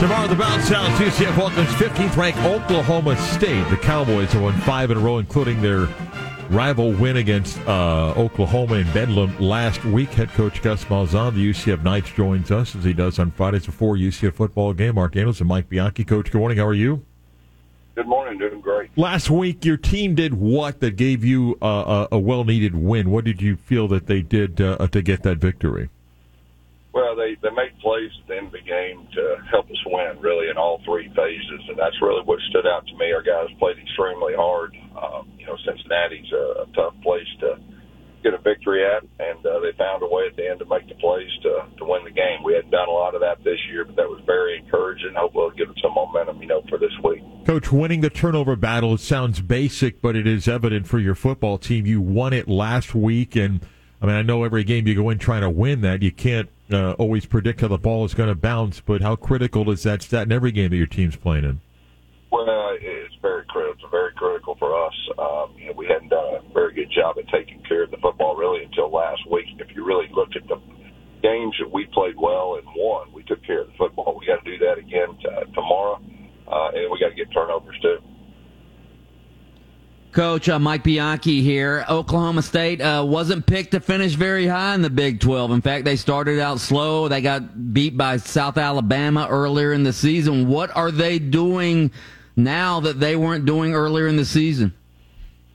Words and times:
Tomorrow, 0.00 0.28
the 0.28 0.36
Bounce 0.36 0.68
House 0.68 0.98
UCF 0.98 1.36
welcomes 1.36 1.68
15th 1.70 2.16
ranked 2.16 2.38
Oklahoma 2.40 3.16
State. 3.16 3.68
The 3.70 3.76
Cowboys 3.78 4.30
have 4.32 4.42
won 4.42 4.52
five 4.60 4.90
in 4.90 4.98
a 4.98 5.00
row, 5.00 5.16
including 5.16 5.62
their 5.62 5.88
rival 6.50 6.92
win 6.92 7.16
against 7.16 7.58
uh, 7.66 8.12
Oklahoma 8.16 8.74
in 8.74 8.92
Bedlam 8.92 9.34
last 9.40 9.82
week. 9.84 10.10
Head 10.10 10.28
coach 10.30 10.60
Gus 10.60 10.84
Malzahn, 10.84 11.34
the 11.34 11.50
UCF 11.50 11.82
Knights, 11.82 12.10
joins 12.10 12.50
us 12.50 12.76
as 12.76 12.84
he 12.84 12.92
does 12.92 13.18
on 13.18 13.30
Fridays 13.30 13.66
before 13.66 13.96
UCF 13.96 14.34
football 14.34 14.74
game. 14.74 14.96
Mark 14.96 15.12
Daniels 15.12 15.40
and 15.40 15.48
Mike 15.48 15.68
Bianchi. 15.68 16.04
Coach, 16.04 16.30
good 16.30 16.38
morning. 16.38 16.58
How 16.58 16.66
are 16.66 16.74
you? 16.74 17.04
Good 17.94 18.08
morning. 18.08 18.38
Doing 18.38 18.60
great. 18.60 18.90
Last 18.96 19.30
week, 19.30 19.64
your 19.64 19.76
team 19.76 20.16
did 20.16 20.34
what 20.34 20.80
that 20.80 20.96
gave 20.96 21.24
you 21.24 21.56
uh, 21.62 22.08
a, 22.10 22.16
a 22.16 22.18
well-needed 22.18 22.74
win? 22.74 23.10
What 23.10 23.24
did 23.24 23.40
you 23.40 23.56
feel 23.56 23.86
that 23.88 24.06
they 24.06 24.20
did 24.20 24.60
uh, 24.60 24.88
to 24.88 25.00
get 25.00 25.22
that 25.22 25.38
victory? 25.38 25.90
Well, 26.92 27.16
they 27.16 27.34
they 27.42 27.50
made 27.50 27.78
plays 27.82 28.10
at 28.22 28.28
the 28.28 28.36
end 28.36 28.46
of 28.46 28.52
the 28.52 28.62
game 28.62 29.06
to 29.14 29.36
help 29.50 29.66
us 29.66 29.82
win, 29.86 30.18
really, 30.20 30.48
in 30.48 30.56
all 30.56 30.80
three 30.84 31.10
phases, 31.14 31.62
and 31.68 31.78
that's 31.78 32.00
really 32.00 32.22
what 32.22 32.38
stood 32.50 32.66
out 32.66 32.86
to 32.86 32.94
me. 32.96 33.12
Our 33.12 33.22
guys 33.22 33.50
played 33.58 33.78
extremely 33.78 34.34
hard. 34.34 34.74
Um, 34.94 35.30
you 35.38 35.46
know, 35.46 35.56
Cincinnati's 35.66 36.30
a, 36.32 36.62
a 36.62 36.66
tough 36.74 36.94
place 37.02 37.26
to 37.40 37.58
get 38.22 38.32
a 38.34 38.38
victory 38.38 38.86
at, 38.86 39.02
and 39.18 39.44
uh, 39.44 39.58
they 39.58 39.74
found 39.76 40.02
a 40.02 40.06
way 40.06 40.30
at 40.30 40.36
the 40.36 40.48
end 40.48 40.60
to 40.60 40.66
make 40.66 40.86
the 40.86 40.94
plays 41.02 41.30
to 41.42 41.66
to 41.78 41.84
win 41.84 42.04
the 42.04 42.14
game. 42.14 42.42
We 42.46 42.54
hadn't 42.54 42.70
done 42.70 42.88
a 42.88 42.94
lot 42.94 43.14
of 43.14 43.20
that 43.22 43.42
this 43.42 43.58
year, 43.70 43.84
but 43.84 43.96
that 43.96 44.08
was 44.08 44.22
very 44.24 44.58
encouraging. 44.58 45.14
Hopefully, 45.18 45.50
it'll 45.50 45.58
give 45.58 45.70
us 45.70 45.82
some 45.82 45.94
momentum, 45.94 46.40
you 46.42 46.46
know, 46.46 46.62
for 46.70 46.78
this 46.78 46.94
week. 47.02 47.22
Coach, 47.46 47.70
winning 47.70 48.00
the 48.00 48.10
turnover 48.10 48.56
battle 48.56 48.96
sounds 48.96 49.40
basic, 49.40 50.00
but 50.00 50.16
it 50.16 50.26
is 50.26 50.48
evident 50.48 50.86
for 50.86 50.98
your 50.98 51.14
football 51.14 51.58
team. 51.58 51.84
You 51.84 52.00
won 52.00 52.32
it 52.32 52.48
last 52.48 52.94
week, 52.94 53.36
and 53.36 53.60
I 54.00 54.06
mean, 54.06 54.16
I 54.16 54.22
know 54.22 54.44
every 54.44 54.64
game 54.64 54.86
you 54.86 54.94
go 54.94 55.10
in 55.10 55.18
trying 55.18 55.42
to 55.42 55.50
win 55.50 55.82
that. 55.82 56.02
You 56.02 56.10
can't 56.10 56.48
uh, 56.72 56.92
always 56.92 57.26
predict 57.26 57.60
how 57.60 57.68
the 57.68 57.78
ball 57.78 58.04
is 58.04 58.14
going 58.14 58.28
to 58.30 58.34
bounce, 58.34 58.80
but 58.80 59.02
how 59.02 59.16
critical 59.16 59.70
is 59.70 59.82
that 59.82 60.02
stat 60.02 60.22
in 60.22 60.32
every 60.32 60.52
game 60.52 60.70
that 60.70 60.76
your 60.76 60.86
team's 60.86 61.16
playing 61.16 61.44
in? 61.44 61.60
Well, 62.32 62.76
it's 62.80 63.14
very 63.22 63.44
critical. 63.46 63.88
Very 63.90 64.12
critical 64.14 64.56
for 64.58 64.74
us. 64.86 64.94
Um, 65.18 65.54
you 65.56 65.66
know, 65.66 65.72
we 65.76 65.86
hadn't 65.86 66.08
done 66.08 66.34
a 66.34 66.52
very 66.52 66.74
good 66.74 66.90
job 66.90 67.16
at 67.18 67.28
taking 67.28 67.62
care 67.68 67.84
of 67.84 67.90
the 67.90 67.98
football 67.98 68.36
really 68.36 68.64
until 68.64 68.90
last 68.90 69.20
week. 69.30 69.46
If 69.58 69.74
you 69.76 69.84
really 69.84 70.08
look 70.12 70.30
at 70.34 70.48
the 70.48 70.56
games 71.22 71.54
that 71.60 71.70
we 71.72 71.86
played 71.94 72.16
well 72.18 72.56
and 72.56 72.66
won, 72.76 73.12
we 73.12 73.22
took 73.22 73.44
care 73.44 73.60
of 73.60 73.68
the 73.68 73.74
football. 73.78 74.16
We 74.18 74.26
got 74.26 74.44
to 74.44 74.50
do 74.50 74.58
that 74.64 74.78
again 74.78 75.16
t- 75.16 75.52
tomorrow, 75.54 76.00
uh, 76.48 76.68
and 76.74 76.90
we 76.90 76.98
got 76.98 77.10
to 77.10 77.13
get 77.24 77.32
turnovers 77.32 77.76
too. 77.80 77.98
Coach 80.12 80.48
uh, 80.48 80.60
Mike 80.60 80.84
Bianchi 80.84 81.42
here. 81.42 81.84
Oklahoma 81.90 82.42
State 82.42 82.80
uh, 82.80 83.04
wasn't 83.04 83.46
picked 83.46 83.72
to 83.72 83.80
finish 83.80 84.12
very 84.12 84.46
high 84.46 84.74
in 84.76 84.82
the 84.82 84.90
Big 84.90 85.18
12. 85.18 85.50
In 85.50 85.60
fact, 85.60 85.84
they 85.84 85.96
started 85.96 86.38
out 86.38 86.60
slow. 86.60 87.08
They 87.08 87.20
got 87.20 87.74
beat 87.74 87.96
by 87.96 88.18
South 88.18 88.56
Alabama 88.56 89.26
earlier 89.28 89.72
in 89.72 89.82
the 89.82 89.92
season. 89.92 90.46
What 90.48 90.74
are 90.76 90.92
they 90.92 91.18
doing 91.18 91.90
now 92.36 92.78
that 92.80 93.00
they 93.00 93.16
weren't 93.16 93.44
doing 93.44 93.74
earlier 93.74 94.06
in 94.06 94.16
the 94.16 94.24
season? 94.24 94.72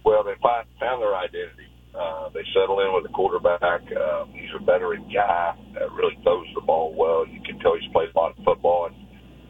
Well, 0.03 0.25
they 0.25 0.35
find, 0.41 0.67
found 0.77 1.01
their 1.01 1.15
identity. 1.15 1.67
Uh, 1.95 2.27
they 2.29 2.43
settle 2.53 2.81
in 2.81 2.93
with 2.93 3.05
a 3.05 3.13
quarterback. 3.13 3.61
Uh, 3.61 4.25
he's 4.33 4.49
a 4.59 4.63
veteran 4.63 5.09
guy 5.13 5.55
that 5.73 5.89
really 5.93 6.17
throws 6.23 6.47
the 6.53 6.61
ball 6.61 6.93
well. 6.93 7.25
You 7.25 7.41
can 7.43 7.59
tell 7.59 7.75
he's 7.79 7.89
played 7.93 8.11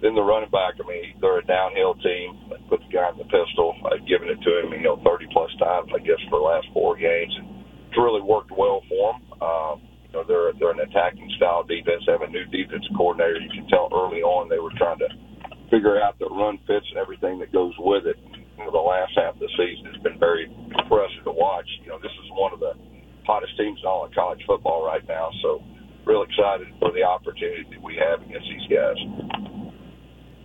then 0.10 0.18
the 0.18 0.26
running 0.26 0.50
back, 0.50 0.82
I 0.82 0.86
mean, 0.90 1.14
they're 1.22 1.38
a 1.38 1.46
downhill 1.46 1.94
team. 2.02 2.50
They 2.50 2.58
put 2.66 2.82
the 2.82 2.90
guy 2.90 3.14
in 3.14 3.22
the 3.22 3.30
pistol. 3.30 3.78
I've 3.86 4.02
given 4.10 4.26
it 4.26 4.42
to 4.42 4.52
him, 4.66 4.74
you 4.74 4.82
know, 4.82 4.98
30 5.06 5.30
plus 5.30 5.54
times, 5.62 5.94
I 5.94 6.02
guess, 6.02 6.18
for 6.34 6.42
the 6.42 6.50
last 6.50 6.66
four 6.74 6.98
games. 6.98 7.30
It's 7.86 7.98
really 7.98 8.26
worked 8.26 8.50
well 8.50 8.82
for 8.90 9.14
them. 9.14 9.22
Um, 9.38 9.76
you 10.10 10.14
know, 10.18 10.26
they're, 10.26 10.50
they're 10.58 10.74
an 10.74 10.82
attacking 10.82 11.30
style 11.38 11.62
defense. 11.62 12.10
They 12.10 12.18
have 12.18 12.26
a 12.26 12.34
new 12.34 12.50
defense 12.50 12.82
coordinator. 12.98 13.38
You 13.38 13.54
can 13.54 13.70
tell 13.70 13.94
early 13.94 14.26
on 14.26 14.50
they 14.50 14.58
were 14.58 14.74
trying 14.82 14.98
to 15.06 15.10
figure 15.70 16.02
out 16.02 16.18
the 16.18 16.26
run 16.34 16.58
fits 16.66 16.90
and 16.90 16.98
everything 16.98 17.38
that 17.46 17.54
goes 17.54 17.78
with 17.78 18.10
it. 18.10 18.18
You 18.58 18.66
know, 18.66 18.74
the 18.74 18.82
last 18.82 19.14
half 19.14 19.38
of 19.38 19.42
the 19.46 19.52
season 19.54 19.94
has 19.94 20.02
been 20.02 20.18
very 20.18 20.50
impressive 20.50 21.22
to 21.30 21.34
watch. 21.38 21.70
You 21.86 21.94
know, 21.94 22.02
this 22.02 22.14
is 22.18 22.34
one 22.34 22.50
of 22.50 22.60
the 22.60 22.74
hottest 23.30 23.54
teams 23.62 23.78
in 23.78 23.86
all 23.86 24.10
of 24.10 24.12
college 24.18 24.42
football 24.50 24.82
right 24.82 25.06
now. 25.06 25.30
So, 25.46 25.62
real 26.10 26.26
excited 26.26 26.66
for 26.82 26.90
the 26.98 27.06
opportunity 27.06 27.70
that 27.70 27.82
we 27.86 27.94
have 28.02 28.26
against 28.26 28.50
these 28.50 28.66
guys. 28.74 28.98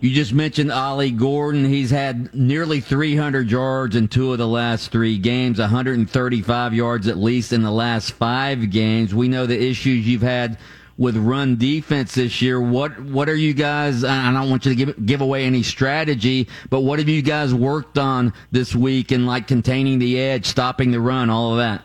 You 0.01 0.13
just 0.13 0.33
mentioned 0.33 0.71
Ollie 0.71 1.09
Gordon. 1.11 1.65
He's 1.65 1.89
had 1.89 2.33
nearly 2.35 2.81
300 2.81 3.49
yards 3.49 3.95
in 3.95 4.07
two 4.07 4.33
of 4.33 4.37
the 4.37 4.47
last 4.47 4.91
three 4.91 5.17
games, 5.17 5.57
135 5.57 6.73
yards 6.73 7.07
at 7.07 7.17
least 7.17 7.53
in 7.53 7.63
the 7.63 7.71
last 7.71 8.11
five 8.11 8.69
games. 8.69 9.15
We 9.15 9.29
know 9.29 9.45
the 9.45 9.59
issues 9.59 10.05
you've 10.05 10.21
had 10.21 10.59
with 10.97 11.17
run 11.17 11.55
defense 11.57 12.15
this 12.15 12.41
year. 12.41 12.59
What 12.59 12.99
what 12.99 13.29
are 13.29 13.35
you 13.35 13.53
guys? 13.53 14.03
I 14.03 14.31
don't 14.31 14.49
want 14.49 14.65
you 14.65 14.75
to 14.75 14.85
give 14.85 15.05
give 15.05 15.21
away 15.21 15.45
any 15.45 15.63
strategy, 15.63 16.49
but 16.69 16.81
what 16.81 16.99
have 16.99 17.09
you 17.09 17.21
guys 17.21 17.53
worked 17.53 17.97
on 17.97 18.33
this 18.51 18.75
week 18.75 19.11
in 19.11 19.25
like 19.25 19.47
containing 19.47 19.99
the 19.99 20.19
edge, 20.19 20.45
stopping 20.45 20.91
the 20.91 20.99
run, 20.99 21.29
all 21.29 21.51
of 21.51 21.57
that? 21.57 21.83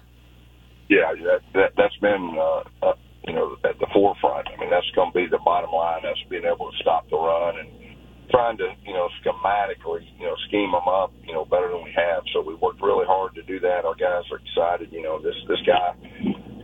Yeah, 0.88 1.12
that, 1.24 1.40
that 1.54 1.72
that's 1.76 1.96
been 1.98 2.36
uh, 2.38 2.86
uh, 2.86 2.92
you 3.26 3.32
know 3.32 3.56
at 3.64 3.78
the 3.78 3.86
forefront. 3.92 4.48
I 4.48 4.60
mean, 4.60 4.70
that's 4.70 4.90
going 4.94 5.12
to 5.12 5.14
be 5.16 5.26
the 5.26 5.38
bottom 5.44 5.70
line. 5.70 6.00
That's 6.02 6.22
being 6.28 6.44
able 6.44 6.70
to 6.70 6.76
stop 6.78 7.08
the 7.08 7.16
run 7.16 7.58
and 7.58 7.79
trying 8.30 8.56
to, 8.58 8.72
you 8.86 8.92
know, 8.92 9.08
schematically, 9.20 10.06
you 10.18 10.26
know, 10.26 10.36
scheme 10.48 10.72
them 10.72 10.86
up, 10.88 11.12
you 11.26 11.32
know, 11.32 11.44
better 11.44 11.68
than 11.68 11.82
we 11.82 11.92
have. 11.92 12.22
So 12.32 12.40
we 12.40 12.54
worked 12.54 12.80
really 12.82 13.06
hard 13.06 13.34
to 13.34 13.42
do 13.42 13.60
that. 13.60 13.84
Our 13.84 13.94
guys 13.94 14.24
are 14.30 14.40
excited. 14.40 14.92
You 14.92 15.02
know, 15.02 15.20
this 15.20 15.36
this 15.48 15.60
guy, 15.66 15.94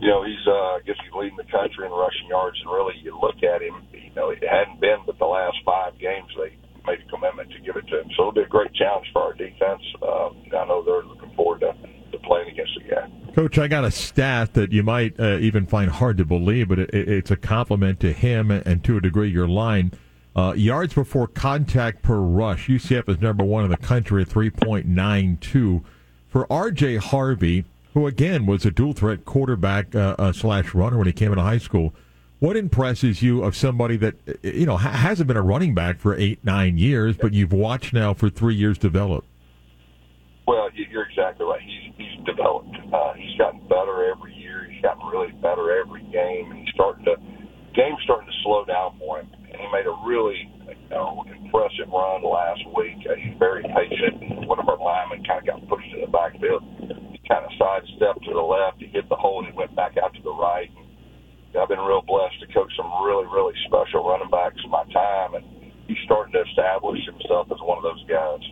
you 0.01 0.07
know, 0.07 0.23
he's 0.23 0.45
uh, 0.47 0.77
I 0.77 0.79
guess 0.85 0.95
he's 1.03 1.13
leading 1.13 1.37
the 1.37 1.49
country 1.51 1.85
in 1.85 1.91
rushing 1.91 2.27
yards, 2.29 2.57
and 2.61 2.71
really, 2.71 2.95
you 3.03 3.17
look 3.19 3.43
at 3.43 3.61
him, 3.61 3.85
you 3.91 4.13
know, 4.15 4.29
it 4.29 4.43
hadn't 4.43 4.79
been 4.79 4.97
but 5.05 5.19
the 5.19 5.25
last 5.25 5.57
five 5.65 5.97
games 5.99 6.29
they 6.37 6.55
made 6.85 6.99
a 7.05 7.09
commitment 7.11 7.51
to 7.51 7.59
give 7.59 7.75
it 7.75 7.87
to 7.87 8.01
him. 8.01 8.09
So 8.15 8.23
it'll 8.23 8.31
be 8.31 8.41
a 8.41 8.47
great 8.47 8.73
challenge 8.73 9.07
for 9.11 9.21
our 9.21 9.33
defense. 9.33 9.83
Um, 10.01 10.41
I 10.47 10.65
know 10.65 10.83
they're 10.83 11.03
looking 11.03 11.35
forward 11.35 11.59
to, 11.59 11.73
to 12.11 12.17
playing 12.19 12.49
against 12.49 12.71
the 12.79 12.95
guy. 12.95 13.33
Coach, 13.35 13.59
I 13.59 13.67
got 13.67 13.83
a 13.83 13.91
stat 13.91 14.53
that 14.53 14.71
you 14.71 14.83
might 14.83 15.19
uh, 15.19 15.37
even 15.37 15.67
find 15.67 15.91
hard 15.91 16.17
to 16.17 16.25
believe, 16.25 16.69
but 16.69 16.79
it, 16.79 16.89
it's 16.93 17.29
a 17.29 17.35
compliment 17.35 17.99
to 17.99 18.13
him 18.13 18.49
and 18.49 18.83
to 18.85 18.97
a 18.97 19.01
degree 19.01 19.29
your 19.29 19.47
line. 19.47 19.91
Uh, 20.37 20.53
yards 20.53 20.93
before 20.93 21.25
contact 21.25 22.03
per 22.03 22.19
rush, 22.19 22.67
UCF 22.67 23.09
is 23.09 23.19
number 23.19 23.43
one 23.43 23.65
in 23.65 23.71
the 23.71 23.77
country 23.77 24.21
at 24.21 24.29
3.92. 24.29 25.83
For 26.29 26.45
R.J. 26.53 26.97
Harvey, 26.97 27.65
who 27.95 28.05
again 28.05 28.45
was 28.45 28.63
a 28.63 28.69
dual 28.69 28.93
threat 28.93 29.25
quarterback 29.25 29.95
uh, 29.95 30.15
uh, 30.19 30.31
slash 30.31 30.75
runner 30.75 30.99
when 30.99 31.07
he 31.07 31.13
came 31.13 31.31
into 31.31 31.41
high 31.41 31.57
school, 31.57 31.95
what 32.37 32.55
impresses 32.55 33.23
you 33.23 33.43
of 33.43 33.55
somebody 33.55 33.97
that 33.97 34.13
you 34.43 34.67
know 34.67 34.77
ha- 34.77 34.91
hasn't 34.91 35.27
been 35.27 35.37
a 35.37 35.41
running 35.41 35.73
back 35.73 35.99
for 35.99 36.15
eight 36.15 36.45
nine 36.45 36.77
years, 36.77 37.17
but 37.17 37.33
you've 37.33 37.53
watched 37.53 37.93
now 37.93 38.13
for 38.13 38.29
three 38.29 38.53
years 38.53 38.77
develop? 38.77 39.25
Well, 40.45 40.69
you're 40.75 41.07
exactly 41.09 41.47
right. 41.47 41.61
He's 41.61 41.93
he's 41.97 42.25
developed. 42.25 42.77
Uh, 42.93 43.13
he's 43.13 43.35
gotten 43.39 43.61
better 43.67 44.11
every 44.11 44.35
year. 44.35 44.69
He's 44.71 44.83
gotten 44.83 45.07
really 45.07 45.31
better 45.41 45.79
every 45.79 46.03
game, 46.11 46.51
and 46.51 46.59
he's 46.59 46.73
starting 46.75 47.05
to 47.05 47.15
game's 47.77 48.01
starting 48.03 48.25
to 48.25 48.37
slow 48.43 48.65
down 48.65 48.97
for 48.97 49.21
him. 49.21 49.29
And 49.53 49.61
he 49.61 49.67
made 49.71 49.85
a 49.85 49.95
really 50.05 50.49
you 50.67 50.89
know 50.89 51.23
impressive 51.29 51.87
run 51.93 52.25
last 52.25 52.65
week. 52.75 52.97
Uh, 53.05 53.15
he's 53.15 53.37
very 53.37 53.61
patient. 53.63 54.49
One 54.49 54.59
of 54.59 54.67
our 54.67 54.81
linemen 54.81 55.23
kind 55.23 55.41
of 55.41 55.45
got 55.45 55.69
pushed 55.69 55.93
in 55.93 56.01
the 56.01 56.11
backfield. 56.11 56.65
He 57.13 57.21
kind 57.29 57.45
of 57.45 57.53
sidestepped 57.57 58.25
to 58.25 58.33
the 58.33 58.41
left. 58.41 58.81
He 58.81 58.89
hit 58.89 59.07
the 59.07 59.15
hole, 59.15 59.45
and 59.45 59.47
he 59.47 59.57
went 59.57 59.75
back 59.77 59.95
out 60.01 60.13
to 60.17 60.21
the 60.21 60.33
right. 60.33 60.73
And 61.53 61.61
I've 61.61 61.69
been 61.69 61.79
real 61.79 62.01
blessed 62.01 62.41
to 62.41 62.47
coach 62.51 62.73
some 62.75 62.89
really, 63.05 63.29
really 63.29 63.53
special 63.69 64.03
running 64.03 64.29
backs 64.33 64.57
in 64.63 64.69
my 64.73 64.83
time, 64.91 65.35
and 65.35 65.45
he's 65.87 66.01
starting 66.03 66.33
to 66.33 66.41
establish 66.49 66.99
himself 67.05 67.47
as 67.53 67.61
one 67.61 67.77
of 67.77 67.85
those 67.85 68.03
guys. 68.09 68.43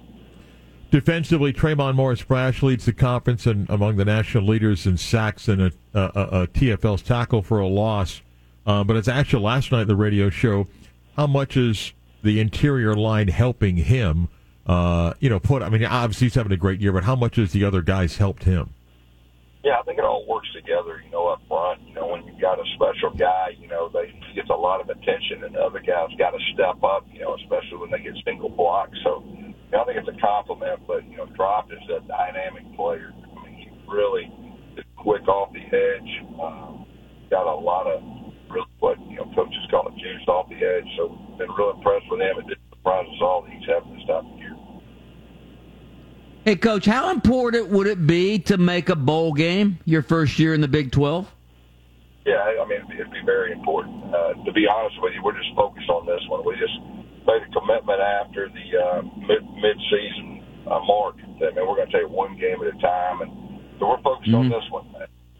Defensively, 1.05 1.53
Tre'Mon 1.53 1.93
Morris-Brash 1.93 2.63
leads 2.63 2.85
the 2.85 2.91
conference 2.91 3.45
and 3.45 3.69
among 3.69 3.97
the 3.97 4.05
national 4.05 4.43
leaders 4.47 4.87
in 4.87 4.97
sacks 4.97 5.47
and 5.47 5.61
a, 5.61 5.71
a, 5.93 6.01
a 6.41 6.47
TFL's 6.47 7.03
tackle 7.03 7.43
for 7.43 7.59
a 7.59 7.67
loss. 7.67 8.23
Uh, 8.65 8.83
but 8.83 8.95
it's 8.95 9.07
actually 9.07 9.43
last 9.43 9.71
night 9.71 9.83
the 9.85 9.95
radio 9.95 10.31
show, 10.31 10.67
how 11.15 11.27
much 11.27 11.57
is 11.57 11.93
the 12.23 12.39
interior 12.39 12.95
line 12.95 13.27
helping 13.27 13.77
him? 13.77 14.29
Uh, 14.65 15.13
you 15.19 15.29
know, 15.29 15.39
put. 15.39 15.61
I 15.61 15.69
mean, 15.69 15.85
obviously 15.85 16.25
he's 16.25 16.33
having 16.33 16.51
a 16.51 16.57
great 16.57 16.81
year, 16.81 16.91
but 16.91 17.03
how 17.03 17.15
much 17.15 17.35
has 17.35 17.51
the 17.51 17.63
other 17.65 17.83
guys 17.83 18.17
helped 18.17 18.45
him? 18.45 18.71
Yeah, 19.63 19.77
I 19.79 19.83
think 19.83 19.99
it 19.99 20.05
all 20.05 20.25
works 20.27 20.47
together. 20.55 21.03
You 21.05 21.11
know, 21.11 21.27
up 21.27 21.41
front. 21.47 21.81
You 21.87 21.93
know, 21.93 22.07
when 22.07 22.25
you've 22.25 22.41
got 22.41 22.57
a 22.57 22.63
special 22.73 23.11
guy, 23.15 23.55
you 23.59 23.67
know, 23.67 23.89
they 23.89 24.11
he 24.27 24.33
gets 24.33 24.49
a 24.49 24.55
lot 24.55 24.81
of 24.81 24.89
attention, 24.89 25.43
and 25.43 25.53
the 25.53 25.59
other 25.59 25.81
guys 25.81 26.09
got 26.17 26.31
to 26.31 26.39
step 26.55 26.83
up. 26.83 27.05
You 27.13 27.21
know, 27.21 27.35
especially 27.35 27.77
when 27.77 27.91
they 27.91 27.99
get 27.99 28.15
single 28.25 28.49
blocks. 28.49 28.97
So, 29.03 29.23
know, 29.75 29.83
I 29.83 29.85
think 29.85 29.99
it's 29.99 30.17
a 30.17 30.21
compliment. 30.21 30.81
But 30.87 31.09
you 31.09 31.17
know, 31.17 31.27
Drop 31.35 31.71
is 31.71 31.83
a 31.89 31.99
dynamic 32.07 32.63
player. 32.75 33.13
I 33.13 33.43
mean, 33.43 33.55
he 33.55 33.69
really 33.87 34.31
is 34.77 34.85
quick 34.97 35.27
off 35.27 35.53
the 35.53 35.61
edge. 35.61 36.11
Um, 36.41 36.85
got 37.29 37.45
a 37.45 37.55
lot 37.55 37.87
of 37.87 38.01
really 38.49 38.67
what 38.79 38.99
you 39.09 39.17
know 39.17 39.31
coaches 39.35 39.59
call 39.69 39.87
it 39.87 39.95
juice 39.95 40.27
off 40.27 40.49
the 40.49 40.55
edge. 40.55 40.87
So, 40.97 41.09
been 41.37 41.51
real 41.51 41.71
impressed 41.75 42.05
with 42.09 42.21
him. 42.21 42.39
It 42.39 42.47
didn't 42.47 42.69
surprise 42.69 43.05
us 43.07 43.21
all 43.21 43.43
that 43.43 43.51
he's 43.51 43.67
having 43.67 43.97
this 43.97 44.07
time 44.07 44.25
of 44.25 44.39
year. 44.39 44.55
Hey, 46.45 46.55
Coach, 46.55 46.85
how 46.85 47.09
important 47.09 47.69
would 47.69 47.87
it 47.87 48.05
be 48.05 48.37
to 48.45 48.57
make 48.57 48.89
a 48.89 48.95
bowl 48.95 49.33
game 49.33 49.79
your 49.83 50.03
first 50.03 50.37
year 50.37 50.53
in 50.53 50.61
the 50.61 50.67
Big 50.67 50.91
12? 50.91 51.25
Yeah, 52.23 52.37
I 52.37 52.65
mean, 52.67 52.81
it'd 52.93 53.11
be 53.11 53.21
very 53.25 53.51
important. 53.51 54.13
Uh, 54.13 54.33
to 54.45 54.51
be 54.51 54.67
honest 54.67 54.95
with 55.01 55.13
you, 55.15 55.23
we're 55.23 55.37
just 55.37 55.55
focused 55.55 55.89
on 55.89 56.05
this 56.05 56.21
one. 56.29 56.45
We 56.45 56.53
just 56.53 56.77
made 57.25 57.41
a 57.41 57.51
commitment 57.51 57.99
after 57.99 58.49
the 58.49 58.67
uh, 58.77 59.01
mid 59.25 59.43
mid 59.59 59.77
season 59.89 60.45
uh, 60.69 60.81
mark 60.85 61.17
that 61.41 61.53
man, 61.53 61.67
we're 61.67 61.77
going 61.77 61.89
to 61.89 61.95
take 61.95 62.09
one 62.09 62.37
game 62.39 62.57
at 62.61 62.69
a 62.71 62.77
time, 62.79 63.21
and 63.21 63.31
so 63.77 63.89
we're 63.89 64.01
focused 64.01 64.31
mm-hmm. 64.31 64.47
on 64.47 64.53
this 64.53 64.65
one. 64.71 64.87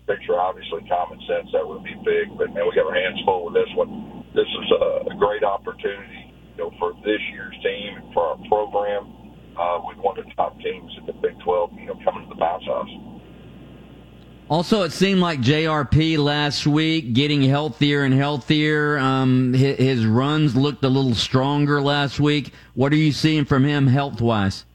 Picture, 0.05 0.37
obviously, 0.37 0.85
common 0.85 1.17
sense 1.25 1.49
that 1.49 1.65
would 1.65 1.81
be 1.81 1.97
big, 2.05 2.29
but 2.37 2.53
man, 2.53 2.69
we 2.69 2.77
got 2.77 2.85
our 2.85 2.93
hands 2.93 3.17
full 3.25 3.49
with 3.49 3.57
this 3.57 3.71
one. 3.73 4.21
This 4.37 4.45
is 4.45 4.67
a, 4.77 5.09
a 5.09 5.13
great 5.17 5.41
opportunity, 5.41 6.29
you 6.53 6.61
know, 6.61 6.69
for 6.77 6.93
this 7.01 7.17
year's 7.33 7.57
team 7.65 7.97
and 7.97 8.13
for 8.13 8.21
our 8.21 8.39
program 8.45 9.09
uh, 9.57 9.81
with 9.81 9.97
one 9.97 10.19
of 10.19 10.29
the 10.29 10.35
top 10.37 10.53
teams 10.61 10.93
in 11.01 11.09
the 11.09 11.15
Big 11.25 11.33
12, 11.41 11.73
you 11.79 11.87
know, 11.89 11.97
coming 12.05 12.21
to 12.21 12.29
the 12.29 12.37
bounce 12.37 12.65
house. 12.69 12.93
Also, 14.47 14.83
it 14.83 14.91
seemed 14.91 15.21
like 15.21 15.39
JRP 15.39 16.19
last 16.19 16.67
week 16.67 17.13
getting 17.13 17.41
healthier 17.41 18.03
and 18.03 18.13
healthier. 18.13 18.99
Um, 18.99 19.53
his, 19.53 19.77
his, 19.77 20.05
runs 20.05 20.55
looked 20.55 20.83
a 20.83 20.89
little 20.89 21.15
stronger 21.15 21.81
last 21.81 22.19
week. 22.19 22.53
What 22.75 22.93
are 22.93 22.97
you 22.97 23.11
seeing 23.11 23.45
from 23.45 23.65
him 23.65 23.87
health 23.87 24.21
wise? 24.21 24.65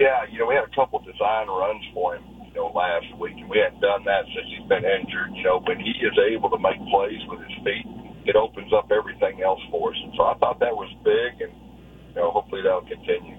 Yeah, 0.00 0.24
you 0.32 0.38
know, 0.38 0.46
we 0.46 0.54
had 0.54 0.64
a 0.64 0.74
couple 0.74 1.00
design 1.00 1.48
runs 1.48 1.84
for 1.92 2.16
him, 2.16 2.24
you 2.48 2.54
know, 2.54 2.72
last 2.74 3.04
week, 3.20 3.34
and 3.36 3.48
we 3.50 3.58
hadn't 3.58 3.80
done 3.80 4.04
that 4.04 4.24
since 4.24 4.46
he's 4.48 4.66
been 4.68 4.84
injured. 4.84 5.36
You 5.36 5.42
know, 5.44 5.60
when 5.60 5.78
he 5.80 5.90
is 6.00 6.16
able 6.32 6.48
to 6.48 6.58
make 6.58 6.80
plays 6.88 7.20
with 7.28 7.40
his 7.40 7.56
feet, 7.62 7.84
it 8.24 8.36
opens 8.36 8.72
up 8.72 8.90
everything 8.90 9.42
else 9.42 9.60
for 9.70 9.92
us. 9.92 10.00
And 10.02 10.14
so 10.16 10.24
I 10.24 10.34
thought 10.38 10.60
that 10.60 10.74
was 10.74 10.88
big, 11.04 11.42
and 11.44 11.52
you 11.52 12.22
know, 12.22 12.30
hopefully 12.30 12.62
that'll 12.62 12.88
continue. 12.88 13.36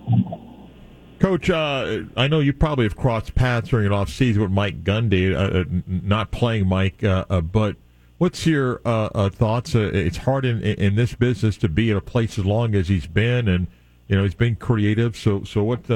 Coach, 1.25 1.49
uh, 1.49 2.03
I 2.15 2.27
know 2.27 2.39
you 2.39 2.53
probably 2.53 2.85
have 2.85 2.95
crossed 2.95 3.33
paths 3.33 3.69
during 3.69 3.87
an 3.87 3.91
off 3.91 4.09
season 4.09 4.43
with 4.43 4.51
Mike 4.51 4.83
Gundy, 4.83 5.33
uh, 5.33 5.61
uh 5.61 5.63
not 5.87 6.29
playing 6.29 6.67
Mike, 6.67 7.03
uh, 7.03 7.25
uh, 7.31 7.41
but 7.41 7.77
what's 8.19 8.45
your 8.45 8.79
uh, 8.85 9.31
thoughts? 9.31 9.73
it's 9.73 10.17
hard 10.17 10.45
in, 10.45 10.61
in 10.61 10.93
this 10.93 11.15
business 11.15 11.57
to 11.57 11.67
be 11.67 11.89
at 11.89 11.97
a 11.97 12.01
place 12.01 12.37
as 12.37 12.45
long 12.45 12.75
as 12.75 12.89
he's 12.89 13.07
been, 13.07 13.47
and 13.47 13.65
you 14.07 14.15
know 14.15 14.21
he's 14.21 14.35
been 14.35 14.55
creative. 14.55 15.17
So, 15.17 15.43
so 15.43 15.63
what 15.63 15.89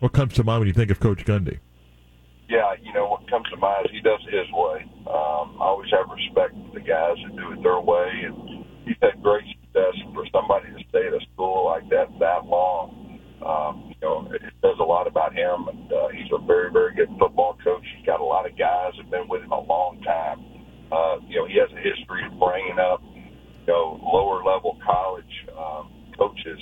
what 0.00 0.12
comes 0.12 0.34
to 0.34 0.44
mind 0.44 0.60
when 0.60 0.68
you 0.68 0.74
think 0.74 0.90
of 0.90 1.00
Coach 1.00 1.24
Gundy? 1.24 1.60
Yeah, 2.50 2.74
you 2.82 2.92
know 2.92 3.08
what 3.08 3.26
comes 3.30 3.48
to 3.48 3.56
mind 3.56 3.86
is 3.86 3.92
he 3.92 4.02
does 4.02 4.20
his 4.24 4.52
way. 4.52 4.84
Um, 5.06 5.56
I 5.58 5.72
always 5.72 5.90
have 5.90 6.10
respect 6.10 6.52
for 6.52 6.78
the 6.78 6.84
guys 6.84 7.16
that 7.24 7.34
do 7.34 7.52
it 7.52 7.62
their 7.62 7.80
way, 7.80 8.10
and 8.26 8.66
he's 8.84 8.96
had 9.00 9.22
great 9.22 9.46
success 9.62 9.94
for 10.12 10.26
somebody 10.30 10.66
to 10.66 10.84
stay 10.90 11.06
at 11.06 11.14
a 11.14 11.20
school 11.32 11.64
like 11.64 11.88
that 11.88 12.10
that 12.18 12.44
long 12.44 13.03
um, 13.44 13.92
you 14.00 14.08
know, 14.08 14.28
it 14.32 14.42
says 14.62 14.76
a 14.80 14.84
lot 14.84 15.06
about 15.06 15.34
him, 15.34 15.68
and 15.68 15.92
uh, 15.92 16.08
he's 16.08 16.30
a 16.32 16.38
very, 16.46 16.72
very 16.72 16.94
good 16.94 17.08
football 17.18 17.56
coach. 17.62 17.84
He's 17.96 18.06
got 18.06 18.20
a 18.20 18.24
lot 18.24 18.48
of 18.48 18.56
guys 18.56 18.92
have 18.96 19.10
been 19.10 19.28
with 19.28 19.42
him 19.42 19.52
a 19.52 19.60
long 19.60 20.00
time. 20.02 20.40
Uh, 20.90 21.18
you 21.28 21.36
know, 21.36 21.46
he 21.46 21.58
has 21.58 21.68
a 21.72 21.80
history 21.80 22.24
of 22.24 22.38
bringing 22.38 22.78
up, 22.78 23.02
you 23.04 23.72
know, 23.72 24.00
lower 24.02 24.42
level 24.44 24.78
college 24.84 25.46
um, 25.58 25.90
coaches, 26.16 26.60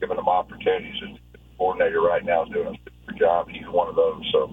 giving 0.00 0.16
them 0.16 0.28
opportunities. 0.28 0.94
His 1.00 1.18
coordinator 1.58 2.00
right 2.00 2.24
now 2.24 2.44
is 2.44 2.50
doing 2.52 2.74
a 2.74 2.78
super 2.90 3.18
job. 3.18 3.48
He's 3.48 3.68
one 3.68 3.88
of 3.88 3.96
those. 3.96 4.22
So 4.32 4.50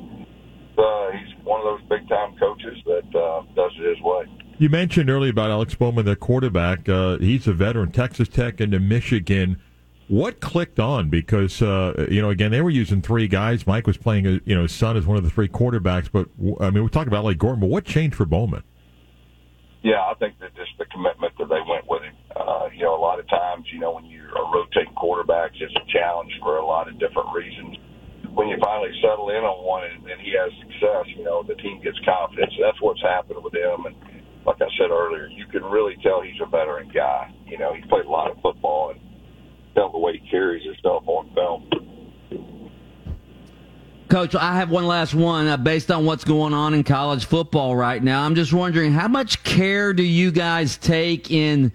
uh, 0.78 1.12
he's 1.12 1.46
one 1.46 1.60
of 1.60 1.66
those 1.66 1.90
big 1.90 2.08
time 2.10 2.36
coaches 2.38 2.78
that 2.86 3.20
uh, 3.20 3.44
does 3.56 3.72
it 3.80 3.96
his 3.96 4.02
way. 4.04 4.25
You 4.60 4.70
mentioned 4.70 5.10
earlier 5.10 5.31
about 5.31 5.50
Alex 5.50 5.74
Bowman, 5.75 6.06
the 6.06 6.16
quarterback. 6.16 6.88
Uh, 6.88 7.18
he's 7.18 7.48
a 7.48 7.54
veteran, 7.54 7.92
Texas 7.92 8.28
Tech 8.28 8.62
into 8.62 8.80
Michigan. 8.80 9.60
What 10.07 10.41
clicked 10.41 10.79
on? 10.79 11.09
Because 11.09 11.61
uh, 11.61 12.07
you 12.09 12.21
know, 12.21 12.29
again, 12.29 12.51
they 12.51 12.61
were 12.61 12.69
using 12.69 13.01
three 13.01 13.27
guys. 13.27 13.65
Mike 13.65 13.88
was 13.88 13.97
playing, 13.97 14.27
uh, 14.27 14.39
you 14.45 14.53
know, 14.55 14.63
his 14.63 14.73
son 14.73 14.97
as 14.97 15.05
one 15.05 15.17
of 15.17 15.23
the 15.23 15.29
three 15.29 15.47
quarterbacks. 15.47 16.09
But 16.11 16.27
I 16.59 16.69
mean, 16.69 16.83
we 16.83 16.89
talk 16.89 17.07
about 17.07 17.23
like 17.23 17.38
Gordon, 17.38 17.61
but 17.61 17.69
what 17.69 17.85
changed 17.85 18.15
for 18.15 18.25
Bowman? 18.25 18.63
Yeah, 19.83 20.00
I 20.00 20.13
think 20.15 20.39
that 20.39 20.55
just 20.55 20.71
the 20.79 20.85
commitment 20.85 21.33
that 21.38 21.50
they 21.51 21.59
went 21.67 21.83
with 21.88 22.03
him. 22.03 22.15
Uh, 22.35 22.69
you 22.73 22.83
know, 22.83 22.95
a 22.95 23.03
lot 23.03 23.19
of 23.19 23.27
times, 23.27 23.67
you 23.71 23.79
know, 23.79 23.91
when 23.91 24.05
you're 24.05 24.31
rotating 24.31 24.95
quarterbacks, 24.95 25.59
it's 25.59 25.75
a 25.75 25.91
challenge 25.91 26.31
for 26.39 26.57
a 26.57 26.65
lot 26.65 26.88
of 26.88 27.00
different 27.00 27.27
reasons. 27.35 27.77
When 28.31 28.47
you 28.47 28.57
finally 28.63 28.95
settle 29.03 29.29
in 29.29 29.44
on 29.44 29.63
one 29.63 29.83
and, 29.83 30.07
and 30.07 30.19
he 30.21 30.33
has 30.39 30.51
success, 30.63 31.05
you 31.15 31.23
know, 31.23 31.44
the 31.44 31.55
team 31.55 31.83
gets 31.83 32.00
confidence. 32.03 32.53
That's 32.59 32.81
what's 32.81 33.01
happened 33.01 33.44
with 33.44 33.53
him. 33.53 33.85
And 33.85 33.95
like 34.45 34.57
I 34.61 34.71
said 34.79 34.89
earlier, 34.89 35.27
you 35.27 35.45
can 35.51 35.63
really 35.63 35.97
tell 36.01 36.21
he's 36.21 36.39
a 36.41 36.47
veteran 36.50 36.89
guy. 36.94 37.33
You 37.45 37.57
know, 37.57 37.73
he's 37.73 37.85
played 37.85 38.05
a 38.05 38.09
lot 38.09 38.31
of 38.31 38.39
football 38.41 38.91
and 38.91 39.00
tell 39.75 39.91
the 39.91 40.00
way 40.00 40.17
he 40.17 40.29
carries 40.29 40.63
himself 40.63 41.03
on 41.07 41.29
film. 41.35 41.69
Coach, 44.24 44.36
I 44.36 44.56
have 44.56 44.70
one 44.70 44.88
last 44.88 45.14
one 45.14 45.48
uh, 45.48 45.58
based 45.58 45.92
on 45.92 46.06
what's 46.06 46.24
going 46.24 46.54
on 46.54 46.74
in 46.74 46.86
college 46.86 47.25
football 47.25 47.75
right 47.75 48.02
now. 48.02 48.24
I'm 48.24 48.36
just 48.36 48.54
wondering 48.54 48.94
how 48.94 49.10
much 49.10 49.44
care 49.44 49.92
do 49.92 50.02
you 50.02 50.31
guys 50.31 50.78
take 50.78 51.30
in 51.30 51.74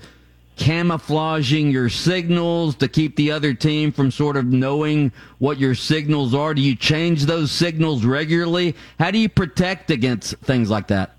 camouflaging 0.56 1.71
your 1.71 1.91
signals 1.91 2.75
to 2.77 2.89
keep 2.89 3.17
the 3.17 3.33
other 3.33 3.53
team 3.53 3.93
from 3.93 4.11
sort 4.11 4.39
of 4.39 4.47
knowing 4.47 5.12
what 5.37 5.59
your 5.59 5.75
signals 5.75 6.33
are? 6.33 6.55
Do 6.55 6.62
you 6.62 6.75
change 6.75 7.27
those 7.27 7.53
signals 7.53 8.06
regularly? 8.06 8.75
How 8.99 9.11
do 9.11 9.19
you 9.19 9.29
protect 9.29 9.91
against 9.91 10.35
things 10.37 10.71
like 10.71 10.87
that? 10.89 11.17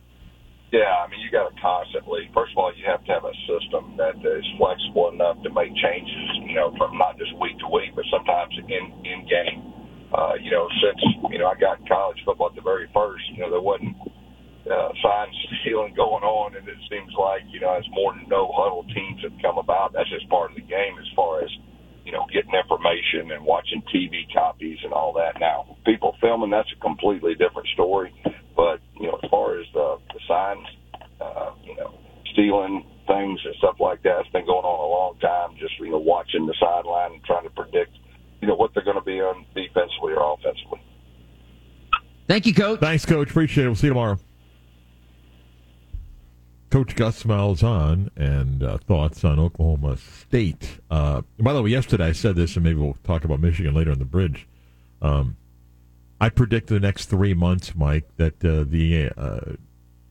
Yeah, 0.72 0.80
I 0.82 1.08
mean, 1.12 1.20
you 1.20 1.30
got 1.30 1.54
to 1.54 1.62
constantly. 1.62 2.28
First 2.34 2.54
of 2.54 2.58
all, 2.58 2.74
you 2.76 2.86
have 2.88 3.06
to 3.06 3.12
have 3.12 3.26
a 3.26 3.34
system 3.46 3.94
that 3.98 4.16
is 4.26 4.46
flexible 4.58 5.10
enough 5.10 5.44
to 5.44 5.54
make 5.54 5.76
changes. 5.76 6.42
You 6.48 6.56
know, 6.56 6.74
from 6.76 6.98
not 6.98 7.20
just 7.20 7.38
week 7.38 7.60
to 7.60 7.68
week, 7.68 7.92
but 7.94 8.06
sometimes 8.10 8.52
in 8.68 9.06
in 9.06 9.28
game. 9.30 9.70
Uh, 10.14 10.34
you 10.42 10.50
know, 10.52 10.68
since 10.82 11.02
you 11.30 11.38
know 11.38 11.48
I 11.48 11.60
got 11.60 11.80
in 11.80 11.88
college 11.88 12.18
football 12.26 12.50
at 12.50 12.56
the 12.56 12.62
very 12.62 12.90
first, 12.94 13.24
you 13.34 13.42
know, 13.42 13.52
there 13.52 13.62
wasn't 13.62 13.96
uh, 14.66 14.90
sign 15.02 15.28
stealing 15.62 15.94
going 15.94 16.24
on, 16.24 16.56
and 16.56 16.68
it 16.68 16.78
seems 16.90 17.14
like 17.18 17.42
you 17.50 17.60
know 17.60 17.74
as 17.78 17.86
more 17.92 18.14
no 18.28 18.52
huddle 18.54 18.86
teams 18.94 19.22
have 19.24 19.38
come 19.42 19.58
about, 19.58 19.94
that's 19.94 20.10
just 20.10 20.30
part 20.30 20.52
of 20.52 20.56
the 20.56 20.66
game 20.66 20.98
as 21.00 21.08
far 21.16 21.44
as 21.44 21.50
you 22.06 22.12
know 22.12 22.26
getting 22.34 22.54
information 22.54 23.32
and 23.32 23.46
watching 23.46 23.84
TV 23.94 24.26
copies 24.34 24.80
and 24.84 24.94
all 24.94 25.14
that. 25.14 25.40
Now, 25.40 25.78
people 25.86 26.16
filming 26.22 26.50
that's 26.50 26.72
a 26.76 26.80
completely 26.82 27.36
different 27.36 27.68
story. 27.74 28.14
But 28.60 28.82
you 29.00 29.08
know, 29.08 29.18
as 29.24 29.30
far 29.30 29.58
as 29.58 29.66
the, 29.74 29.98
the 30.12 30.20
signs, 30.28 30.68
uh, 31.22 31.52
you 31.64 31.78
know, 31.78 31.96
stealing 32.34 32.84
things 33.08 33.40
and 33.46 33.56
stuff 33.56 33.80
like 33.80 34.04
that, 34.04 34.20
it's 34.20 34.30
been 34.36 34.46
going 34.46 34.68
on 34.68 34.80
a 34.84 34.92
long 34.92 35.16
time. 35.24 35.56
Just 35.58 35.80
you 35.80 35.92
know, 35.92 36.04
watching 36.04 36.46
the 36.46 36.54
sideline 36.60 37.14
and 37.14 37.24
trying 37.24 37.48
to 37.48 37.56
predict, 37.56 37.96
you 38.42 38.48
know, 38.48 38.56
what 38.56 38.74
they're 38.74 38.84
going 38.84 38.98
to 38.98 39.04
be 39.04 39.20
on 39.20 39.46
defensively 39.56 40.14
or 40.14 40.34
offensively. 40.34 40.82
Thank 42.28 42.46
you, 42.46 42.54
Coach. 42.54 42.80
Thanks, 42.80 43.06
Coach. 43.06 43.30
Appreciate 43.30 43.66
it. 43.66 43.68
We'll 43.68 43.76
see 43.76 43.88
you 43.88 43.94
tomorrow. 43.94 44.20
Coach 46.70 46.96
Gus 46.96 47.24
Malzahn 47.24 48.10
and 48.16 48.62
uh, 48.62 48.78
thoughts 48.78 49.24
on 49.24 49.40
Oklahoma 49.40 49.98
State. 49.98 50.80
Uh, 50.92 51.24
by 51.40 51.54
the 51.54 51.64
way, 51.64 51.72
yesterday 51.72 52.08
I 52.08 52.12
said 52.12 52.36
this, 52.36 52.56
and 52.56 52.64
maybe 52.64 52.80
we'll 52.80 52.98
talk 53.04 53.24
about 53.24 53.40
Michigan 53.40 53.74
later 53.74 53.92
on 53.92 53.98
the 53.98 54.06
bridge. 54.06 54.48
Um, 55.02 55.38
I 56.22 56.30
predict 56.30 56.68
the 56.68 56.80
next 56.80 57.06
three 57.06 57.34
months, 57.34 57.74
Mike, 57.76 58.08
that 58.18 58.46
uh, 58.46 58.66
the 58.68 59.10
uh, 59.18 59.56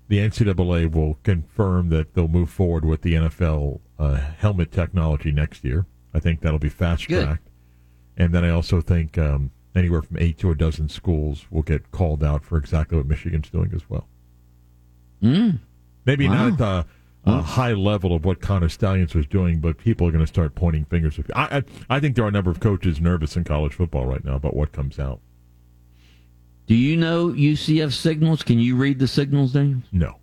the 0.08 0.18
NCAA 0.18 0.90
will 0.90 1.18
confirm 1.22 1.90
that 1.90 2.14
they'll 2.14 2.28
move 2.28 2.50
forward 2.50 2.84
with 2.84 3.02
the 3.02 3.14
NFL 3.14 3.80
uh, 3.98 4.14
helmet 4.16 4.72
technology 4.72 5.30
next 5.30 5.64
year. 5.64 5.86
I 6.14 6.20
think 6.20 6.40
that'll 6.40 6.58
be 6.58 6.70
fast 6.70 7.04
tracked, 7.04 7.47
and 8.18 8.34
then 8.34 8.44
I 8.44 8.50
also 8.50 8.80
think 8.80 9.16
um, 9.16 9.50
anywhere 9.74 10.02
from 10.02 10.18
eight 10.18 10.38
to 10.38 10.50
a 10.50 10.54
dozen 10.54 10.88
schools 10.88 11.46
will 11.50 11.62
get 11.62 11.90
called 11.92 12.22
out 12.22 12.44
for 12.44 12.58
exactly 12.58 12.98
what 12.98 13.06
Michigan's 13.06 13.48
doing 13.48 13.70
as 13.74 13.88
well. 13.88 14.08
Mm. 15.22 15.60
Maybe 16.04 16.28
wow. 16.28 16.48
not 16.48 16.58
the 16.58 16.86
uh, 17.24 17.42
high 17.42 17.72
level 17.72 18.14
of 18.14 18.24
what 18.24 18.40
Connor 18.40 18.68
Stalions 18.68 19.14
was 19.14 19.26
doing, 19.26 19.60
but 19.60 19.78
people 19.78 20.06
are 20.06 20.10
going 20.10 20.22
to 20.24 20.26
start 20.26 20.54
pointing 20.54 20.84
fingers. 20.86 21.18
I, 21.34 21.58
I 21.58 21.96
I 21.96 22.00
think 22.00 22.16
there 22.16 22.24
are 22.24 22.28
a 22.28 22.32
number 22.32 22.50
of 22.50 22.60
coaches 22.60 23.00
nervous 23.00 23.36
in 23.36 23.44
college 23.44 23.74
football 23.74 24.06
right 24.06 24.24
now 24.24 24.36
about 24.36 24.54
what 24.54 24.72
comes 24.72 24.98
out. 24.98 25.20
Do 26.66 26.74
you 26.74 26.96
know 26.96 27.28
UCF 27.28 27.92
signals? 27.92 28.42
Can 28.42 28.58
you 28.58 28.76
read 28.76 28.98
the 28.98 29.08
signals, 29.08 29.52
Daniel? 29.52 29.82
No. 29.92 30.16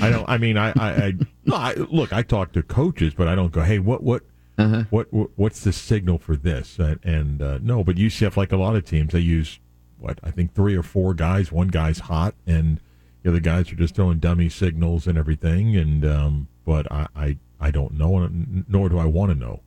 I 0.00 0.10
don't. 0.10 0.28
I 0.28 0.38
mean, 0.38 0.56
I, 0.56 0.70
I, 0.70 0.90
I 0.90 1.12
no. 1.44 1.56
I, 1.56 1.74
look, 1.74 2.12
I 2.12 2.22
talk 2.22 2.52
to 2.52 2.62
coaches, 2.62 3.14
but 3.14 3.28
I 3.28 3.34
don't 3.34 3.52
go, 3.52 3.62
"Hey, 3.62 3.78
what, 3.78 4.02
what, 4.02 4.22
uh-huh. 4.58 4.84
what, 4.90 5.12
what, 5.12 5.30
what's 5.36 5.60
the 5.64 5.72
signal 5.72 6.18
for 6.18 6.36
this?" 6.36 6.78
And, 6.78 6.98
and 7.04 7.42
uh, 7.42 7.58
no, 7.62 7.84
but 7.84 7.96
UCF, 7.96 8.36
like 8.36 8.52
a 8.52 8.56
lot 8.56 8.76
of 8.76 8.84
teams, 8.84 9.12
they 9.12 9.20
use 9.20 9.58
what 9.98 10.18
I 10.22 10.30
think 10.30 10.54
three 10.54 10.76
or 10.76 10.82
four 10.82 11.14
guys. 11.14 11.50
One 11.50 11.68
guy's 11.68 12.00
hot, 12.00 12.34
and 12.46 12.80
the 13.22 13.30
other 13.30 13.40
guys 13.40 13.72
are 13.72 13.76
just 13.76 13.94
throwing 13.94 14.18
dummy 14.18 14.48
signals 14.48 15.06
and 15.06 15.18
everything. 15.18 15.76
And 15.76 16.04
um, 16.04 16.48
but 16.64 16.90
I, 16.90 17.06
I 17.16 17.38
I 17.60 17.70
don't 17.70 17.94
know, 17.94 18.28
nor 18.68 18.88
do 18.88 18.98
I 18.98 19.06
want 19.06 19.32
to 19.32 19.34
know 19.34 19.60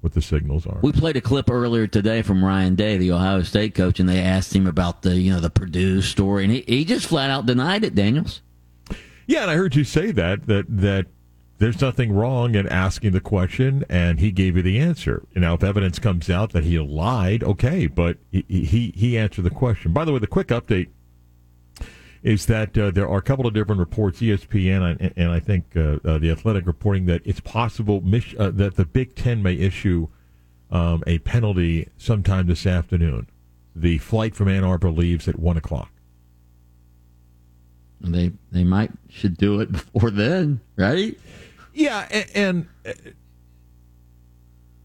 what 0.00 0.12
the 0.12 0.22
signals 0.22 0.66
are. 0.66 0.78
We 0.82 0.92
played 0.92 1.16
a 1.16 1.20
clip 1.20 1.50
earlier 1.50 1.86
today 1.86 2.22
from 2.22 2.44
Ryan 2.44 2.74
Day, 2.74 2.96
the 2.98 3.12
Ohio 3.12 3.42
State 3.42 3.74
coach, 3.74 3.98
and 3.98 4.08
they 4.08 4.20
asked 4.20 4.54
him 4.54 4.66
about 4.66 5.02
the 5.02 5.16
you 5.16 5.32
know 5.32 5.40
the 5.40 5.50
Purdue 5.50 6.02
story, 6.02 6.44
and 6.44 6.52
he, 6.52 6.64
he 6.66 6.84
just 6.84 7.06
flat 7.06 7.30
out 7.30 7.46
denied 7.46 7.84
it. 7.84 7.94
Daniels. 7.94 8.42
Yeah, 9.26 9.42
and 9.42 9.50
I 9.50 9.56
heard 9.56 9.74
you 9.76 9.84
say 9.84 10.10
that 10.12 10.46
that 10.46 10.64
that 10.68 11.06
there's 11.58 11.80
nothing 11.80 12.12
wrong 12.12 12.54
in 12.54 12.68
asking 12.68 13.12
the 13.12 13.20
question, 13.20 13.84
and 13.88 14.20
he 14.20 14.30
gave 14.30 14.56
you 14.56 14.62
the 14.62 14.78
answer. 14.78 15.24
Know, 15.34 15.54
if 15.54 15.64
evidence 15.64 15.98
comes 15.98 16.30
out 16.30 16.52
that 16.52 16.64
he 16.64 16.78
lied, 16.78 17.42
okay, 17.42 17.86
but 17.86 18.18
he 18.30 18.44
he, 18.48 18.92
he 18.96 19.18
answered 19.18 19.42
the 19.42 19.50
question. 19.50 19.92
By 19.92 20.04
the 20.04 20.12
way, 20.12 20.20
the 20.20 20.26
quick 20.26 20.48
update 20.48 20.88
is 22.22 22.46
that 22.46 22.76
uh, 22.76 22.90
there 22.90 23.08
are 23.08 23.18
a 23.18 23.22
couple 23.22 23.46
of 23.46 23.54
different 23.54 23.80
reports, 23.80 24.20
ESPN 24.20 24.98
and, 25.00 25.12
and 25.16 25.30
I 25.30 25.40
think 25.40 25.76
uh, 25.76 25.98
uh, 26.04 26.18
the 26.18 26.30
Athletic 26.30 26.66
reporting 26.66 27.06
that 27.06 27.22
it's 27.24 27.40
possible 27.40 28.02
uh, 28.38 28.50
that 28.50 28.76
the 28.76 28.84
Big 28.84 29.14
Ten 29.14 29.42
may 29.42 29.54
issue 29.54 30.08
um, 30.70 31.02
a 31.06 31.18
penalty 31.18 31.88
sometime 31.96 32.46
this 32.46 32.66
afternoon. 32.66 33.28
The 33.74 33.98
flight 33.98 34.34
from 34.34 34.48
Ann 34.48 34.64
Arbor 34.64 34.90
leaves 34.90 35.28
at 35.28 35.38
one 35.38 35.56
o'clock. 35.56 35.90
They 38.00 38.32
they 38.52 38.64
might 38.64 38.92
should 39.08 39.36
do 39.36 39.60
it 39.60 39.72
before 39.92 40.10
then, 40.10 40.60
right? 40.76 41.18
Yeah, 41.78 42.08
and, 42.10 42.26
and 42.34 42.68
uh, 42.84 43.10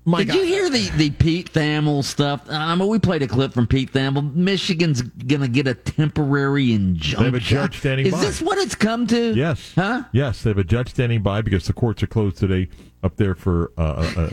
Mike, 0.06 0.28
Did 0.28 0.36
you 0.36 0.44
hear 0.44 0.70
the, 0.70 0.90
the 0.98 1.10
Pete 1.10 1.52
Thamel 1.52 2.04
stuff? 2.04 2.42
I 2.50 2.76
mean, 2.76 2.88
we 2.88 3.00
played 3.00 3.24
a 3.24 3.28
clip 3.28 3.52
from 3.52 3.66
Pete 3.66 3.92
Thamel. 3.92 4.36
Michigan's 4.36 5.02
going 5.02 5.42
to 5.42 5.48
get 5.48 5.66
a 5.66 5.74
temporary 5.74 6.72
injunction. 6.72 7.20
They 7.20 7.26
have 7.26 7.34
a 7.34 7.40
judge 7.40 7.80
standing 7.80 8.06
Is 8.06 8.14
by. 8.14 8.20
Is 8.20 8.26
this 8.26 8.42
what 8.44 8.60
it's 8.60 8.76
come 8.76 9.08
to? 9.08 9.34
Yes. 9.34 9.74
Huh? 9.74 10.04
Yes, 10.12 10.44
they 10.44 10.52
have 10.52 10.60
a 10.60 10.64
judge 10.64 10.90
standing 10.90 11.24
by 11.24 11.42
because 11.42 11.66
the 11.66 11.74
courts 11.74 12.04
are 12.04 12.08
closed 12.08 12.38
today 12.38 12.70
up 13.02 13.16
there 13.16 13.34
for 13.34 13.72
uh, 13.78 13.82
uh, 13.82 14.22
uh 14.22 14.30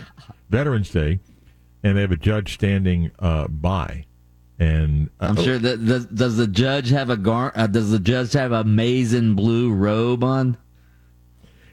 Veterans 0.50 0.90
Day, 0.90 1.21
and 1.83 1.97
they 1.97 2.02
have 2.02 2.12
a 2.12 2.17
judge 2.17 2.52
standing 2.52 3.11
uh, 3.21 3.49
by. 3.49 4.05
And 4.59 5.09
uh, 5.19 5.29
I'm 5.29 5.37
sure 5.37 5.57
that 5.57 5.87
does, 5.87 6.05
does, 6.07 6.37
the 6.37 6.47
judge 6.47 6.90
have 6.90 7.09
a 7.09 7.17
gar? 7.17 7.52
Uh, 7.55 7.69
does 7.69 7.90
the 7.90 7.99
judge 7.99 8.35
have 8.35 8.52
a 8.52 8.64
maize 8.64 9.14
and 9.14 9.35
blue 9.35 9.73
robe 9.73 10.23
on? 10.23 10.59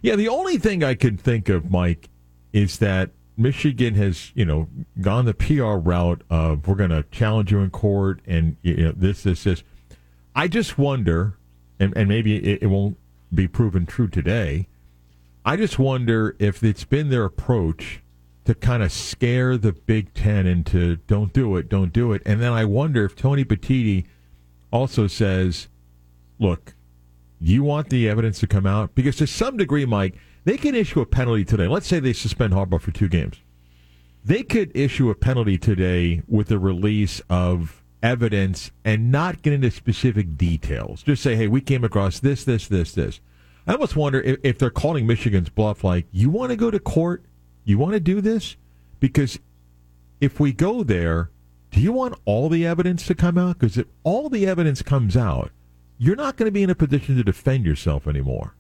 Yeah, 0.02 0.16
the 0.16 0.28
only 0.28 0.58
thing 0.58 0.84
I 0.84 0.96
can 0.96 1.18
think 1.18 1.50
of, 1.50 1.72
Mike, 1.72 2.10
is 2.54 2.80
that 2.80 3.12
Michigan 3.36 3.96
has, 3.96 4.32
you 4.36 4.46
know, 4.46 4.68
gone 5.02 5.26
the 5.26 5.34
PR 5.34 5.76
route 5.76 6.24
of 6.30 6.68
we're 6.68 6.76
going 6.76 6.90
to 6.90 7.04
challenge 7.12 7.52
you 7.52 7.60
in 7.60 7.70
court 7.70 8.22
and 8.26 8.58
you 8.62 8.76
know, 8.78 8.92
this, 8.96 9.24
this, 9.24 9.44
this. 9.44 9.64
I 10.36 10.48
just 10.48 10.78
wonder, 10.78 11.38
and, 11.80 11.96
and 11.96 12.10
maybe 12.10 12.38
it, 12.38 12.64
it 12.64 12.68
won't 12.68 12.98
be 13.34 13.48
proven 13.48 13.86
true 13.86 14.08
today. 14.08 14.68
I 15.46 15.56
just 15.56 15.80
wonder 15.80 16.36
if 16.40 16.64
it's 16.64 16.84
been 16.84 17.10
their 17.10 17.26
approach 17.26 18.02
to 18.46 18.56
kind 18.56 18.82
of 18.82 18.92
scare 18.92 19.58
the 19.58 19.74
Big 19.74 20.14
Ten 20.14 20.48
into 20.48 20.98
don't 21.08 21.34
do 21.34 21.58
it, 21.58 21.70
don't 21.70 21.94
do 21.94 22.14
it. 22.14 22.22
And 22.26 22.42
then 22.42 22.54
I 22.54 22.66
wonder 22.66 23.06
if 23.06 23.16
Tony 23.16 23.44
Petitti 23.46 24.06
also 24.72 25.08
says, 25.08 25.68
look, 26.40 26.74
you 27.40 27.64
want 27.64 27.90
the 27.90 28.10
evidence 28.10 28.40
to 28.40 28.48
come 28.48 28.66
out? 28.66 28.96
Because 28.96 29.16
to 29.18 29.28
some 29.28 29.58
degree, 29.58 29.86
Mike, 29.86 30.16
they 30.44 30.58
can 30.58 30.76
issue 30.76 31.02
a 31.02 31.06
penalty 31.06 31.46
today. 31.46 31.68
Let's 31.68 31.88
say 31.88 32.00
they 32.00 32.14
suspend 32.14 32.54
Harbaugh 32.54 32.82
for 32.82 32.92
two 32.92 33.08
games. 33.08 33.38
They 34.24 34.44
could 34.44 34.76
issue 34.76 35.10
a 35.10 35.16
penalty 35.16 35.58
today 35.58 36.22
with 36.28 36.48
the 36.48 36.60
release 36.60 37.22
of 37.30 37.84
evidence 38.04 38.72
and 38.84 39.12
not 39.12 39.42
get 39.42 39.54
into 39.54 39.72
specific 39.72 40.38
details. 40.38 41.04
Just 41.04 41.24
say, 41.24 41.36
hey, 41.36 41.48
we 41.48 41.62
came 41.62 41.84
across 41.84 42.20
this, 42.20 42.44
this, 42.44 42.68
this, 42.68 42.92
this. 42.92 43.20
I 43.66 43.74
almost 43.74 43.96
wonder 43.96 44.22
if, 44.22 44.40
if 44.44 44.60
they're 44.60 44.70
calling 44.70 45.06
Michigan's 45.06 45.50
bluff, 45.50 45.84
like, 45.84 46.08
you 46.12 46.30
want 46.30 46.52
to 46.52 46.56
go 46.56 46.72
to 46.72 46.80
court? 46.80 47.24
You 47.66 47.78
want 47.78 47.94
to 47.94 48.00
do 48.00 48.22
this? 48.22 48.56
Because 49.00 49.40
if 50.22 50.40
we 50.40 50.54
go 50.54 50.84
there, 50.84 51.30
do 51.72 51.82
you 51.82 51.92
want 51.92 52.20
all 52.26 52.50
the 52.50 52.66
evidence 52.66 53.06
to 53.08 53.16
come 53.16 53.38
out? 53.38 53.60
Because 53.60 53.78
if 53.78 53.88
all 54.04 54.30
the 54.30 54.48
evidence 54.48 54.82
comes 54.82 55.18
out, 55.18 55.52
you're 55.98 56.16
not 56.16 56.38
going 56.38 56.48
to 56.48 56.52
be 56.52 56.64
in 56.64 56.70
a 56.70 56.76
position 56.76 57.16
to 57.18 57.24
defend 57.24 57.66
yourself 57.66 58.08
anymore. 58.08 58.56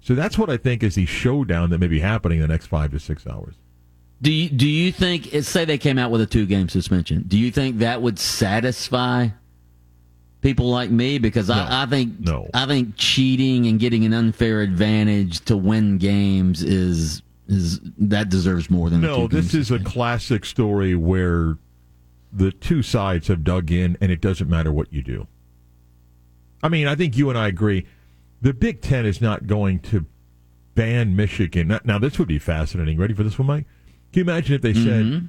So 0.00 0.14
that's 0.14 0.38
what 0.38 0.50
I 0.50 0.56
think 0.56 0.82
is 0.82 0.94
the 0.94 1.06
showdown 1.06 1.70
that 1.70 1.78
may 1.78 1.88
be 1.88 2.00
happening 2.00 2.38
in 2.38 2.42
the 2.42 2.48
next 2.48 2.66
five 2.66 2.92
to 2.92 3.00
six 3.00 3.26
hours. 3.26 3.54
Do 4.22 4.32
you, 4.32 4.48
do 4.48 4.66
you 4.66 4.92
think, 4.92 5.28
say 5.42 5.64
they 5.64 5.78
came 5.78 5.98
out 5.98 6.10
with 6.10 6.20
a 6.20 6.26
two 6.26 6.46
game 6.46 6.68
suspension, 6.68 7.24
do 7.26 7.38
you 7.38 7.50
think 7.50 7.78
that 7.78 8.00
would 8.00 8.18
satisfy 8.18 9.28
people 10.40 10.70
like 10.70 10.90
me? 10.90 11.18
Because 11.18 11.48
no, 11.48 11.54
I, 11.54 11.82
I, 11.82 11.86
think 11.86 12.20
no. 12.20 12.48
I 12.54 12.66
think 12.66 12.94
cheating 12.96 13.66
and 13.66 13.80
getting 13.80 14.04
an 14.04 14.14
unfair 14.14 14.62
advantage 14.62 15.40
to 15.46 15.56
win 15.56 15.98
games 15.98 16.62
is 16.62 17.22
is 17.48 17.80
that 17.98 18.28
deserves 18.28 18.70
more 18.70 18.90
than 18.90 19.00
no. 19.00 19.28
this 19.28 19.46
is 19.54 19.68
suspension. 19.68 19.86
a 19.86 19.90
classic 19.90 20.44
story 20.44 20.96
where 20.96 21.58
the 22.32 22.50
two 22.50 22.82
sides 22.82 23.28
have 23.28 23.44
dug 23.44 23.70
in, 23.70 23.96
and 24.00 24.10
it 24.10 24.20
doesn't 24.20 24.48
matter 24.48 24.72
what 24.72 24.92
you 24.92 25.02
do. 25.02 25.26
I 26.66 26.68
mean, 26.68 26.88
I 26.88 26.96
think 26.96 27.16
you 27.16 27.30
and 27.30 27.38
I 27.38 27.46
agree 27.46 27.86
the 28.42 28.52
Big 28.52 28.80
Ten 28.80 29.06
is 29.06 29.20
not 29.20 29.46
going 29.46 29.78
to 29.82 30.04
ban 30.74 31.14
Michigan. 31.14 31.78
Now, 31.84 32.00
this 32.00 32.18
would 32.18 32.26
be 32.26 32.40
fascinating. 32.40 32.98
Ready 32.98 33.14
for 33.14 33.22
this 33.22 33.38
one, 33.38 33.46
Mike? 33.46 33.66
Can 34.12 34.24
you 34.26 34.32
imagine 34.32 34.56
if 34.56 34.62
they 34.62 34.74
said? 34.74 35.04
Mm-hmm. 35.04 35.26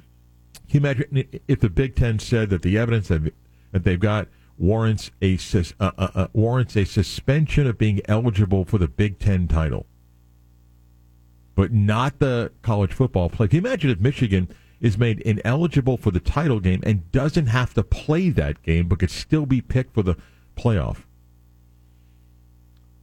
Can 0.68 0.70
you 0.70 0.80
imagine 0.80 1.28
if 1.46 1.60
the 1.60 1.70
Big 1.70 1.94
Ten 1.94 2.18
said 2.18 2.50
that 2.50 2.62
the 2.62 2.76
evidence 2.76 3.06
that, 3.06 3.32
that 3.70 3.84
they've 3.84 4.00
got 4.00 4.26
warrants 4.58 5.12
a 5.22 5.38
uh, 5.54 5.62
uh, 5.78 6.08
uh, 6.12 6.26
warrants 6.32 6.74
a 6.74 6.84
suspension 6.84 7.68
of 7.68 7.78
being 7.78 8.00
eligible 8.08 8.64
for 8.64 8.78
the 8.78 8.88
Big 8.88 9.20
Ten 9.20 9.46
title, 9.46 9.86
but 11.54 11.72
not 11.72 12.18
the 12.18 12.50
college 12.62 12.92
football 12.92 13.30
play? 13.30 13.46
Can 13.46 13.62
you 13.62 13.68
imagine 13.68 13.90
if 13.90 14.00
Michigan 14.00 14.48
is 14.80 14.98
made 14.98 15.20
ineligible 15.20 15.98
for 15.98 16.10
the 16.10 16.18
title 16.18 16.58
game 16.58 16.80
and 16.82 17.12
doesn't 17.12 17.46
have 17.46 17.74
to 17.74 17.84
play 17.84 18.30
that 18.30 18.60
game, 18.64 18.88
but 18.88 18.98
could 18.98 19.12
still 19.12 19.46
be 19.46 19.60
picked 19.60 19.94
for 19.94 20.02
the 20.02 20.16
playoff? 20.56 21.04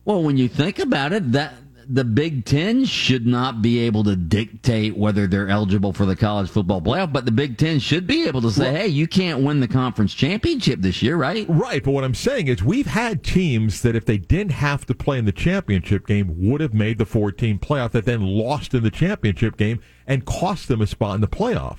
Well, 0.06 0.22
when 0.22 0.38
you 0.38 0.48
think 0.48 0.80
about 0.80 1.14
it, 1.14 1.32
that 1.34 1.56
the 1.88 2.04
Big 2.04 2.46
Ten 2.46 2.86
should 2.86 3.26
not 3.28 3.62
be 3.62 3.80
able 3.80 4.04
to 4.06 4.16
dictate 4.16 4.98
whether 4.98 5.28
they're 5.28 5.50
eligible 5.50 5.94
for 5.94 6.06
the 6.06 6.16
college 6.16 6.50
football 6.50 6.82
playoff, 6.82 7.14
but 7.14 7.26
the 7.26 7.32
Big 7.32 7.58
Ten 7.58 7.80
should 7.80 8.08
be 8.08 8.28
able 8.28 8.42
to 8.42 8.52
say, 8.52 8.72
well, 8.72 8.82
"Hey, 8.82 8.88
you 8.88 9.08
can't 9.08 9.42
win 9.42 9.60
the 9.60 9.68
conference 9.68 10.14
championship 10.14 10.82
this 10.82 11.02
year, 11.02 11.16
right?" 11.16 11.46
Right. 11.48 11.84
But 11.84 11.92
what 11.92 12.04
I'm 12.04 12.16
saying 12.16 12.48
is, 12.48 12.64
we've 12.64 12.88
had 12.88 13.24
teams 13.24 13.82
that, 13.82 13.96
if 13.96 14.06
they 14.06 14.18
didn't 14.18 14.54
have 14.54 14.86
to 14.88 14.96
play 14.96 15.18
in 15.18 15.26
the 15.26 15.32
championship 15.32 16.08
game, 16.08 16.36
would 16.38 16.62
have 16.62 16.74
made 16.74 16.98
the 16.98 17.06
14 17.06 17.60
playoff. 17.60 17.92
That 17.92 18.06
then 18.06 18.22
lost 18.22 18.74
in 18.74 18.84
the 18.84 18.92
championship 18.92 19.58
game 19.58 19.80
and 20.08 20.26
cost 20.26 20.68
them 20.68 20.82
a 20.82 20.88
spot 20.88 21.16
in 21.16 21.22
the 21.22 21.28
playoff. 21.28 21.78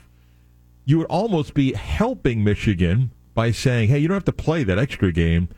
You 0.85 0.99
would 0.99 1.09
almost 1.09 1.55
be 1.55 1.73
helping 1.73 2.45
Michigan 2.45 3.11
by 3.35 3.51
saying, 3.51 3.89
"Hey, 3.89 3.99
you 3.99 4.09
don't 4.09 4.17
have 4.17 4.25
to 4.25 4.33
play 4.33 4.63
that 4.65 4.79
extra 4.79 5.13
game." 5.13 5.49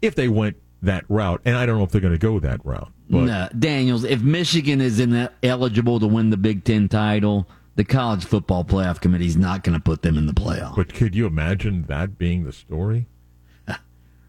If 0.00 0.14
they 0.14 0.28
went 0.28 0.56
that 0.82 1.04
route, 1.08 1.40
and 1.44 1.56
I 1.56 1.66
don't 1.66 1.78
know 1.78 1.84
if 1.84 1.90
they're 1.90 2.00
going 2.00 2.14
to 2.14 2.18
go 2.18 2.38
that 2.40 2.64
route. 2.64 2.92
But. 3.08 3.24
No, 3.24 3.48
Daniels. 3.58 4.04
If 4.04 4.22
Michigan 4.22 4.80
is 4.80 5.00
in 5.00 5.28
eligible 5.42 6.00
to 6.00 6.06
win 6.06 6.30
the 6.30 6.36
Big 6.36 6.64
Ten 6.64 6.88
title, 6.88 7.48
the 7.76 7.84
college 7.84 8.24
football 8.24 8.64
playoff 8.64 9.00
committee 9.00 9.26
is 9.26 9.36
not 9.36 9.64
going 9.64 9.76
to 9.76 9.82
put 9.82 10.02
them 10.02 10.16
in 10.16 10.26
the 10.26 10.32
playoff. 10.32 10.76
But 10.76 10.94
could 10.94 11.14
you 11.14 11.26
imagine 11.26 11.84
that 11.88 12.18
being 12.18 12.44
the 12.44 12.52
story, 12.52 13.06